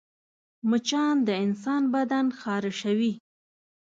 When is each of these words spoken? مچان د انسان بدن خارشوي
مچان 0.69 1.15
د 1.27 1.29
انسان 1.45 1.81
بدن 1.93 2.25
خارشوي 2.39 3.13